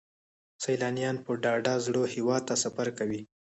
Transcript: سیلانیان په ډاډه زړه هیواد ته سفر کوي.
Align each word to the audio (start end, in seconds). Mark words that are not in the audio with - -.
سیلانیان 0.63 1.17
په 1.25 1.31
ډاډه 1.43 1.73
زړه 1.85 2.01
هیواد 2.15 2.41
ته 2.49 2.55
سفر 2.63 2.87
کوي. 2.97 3.21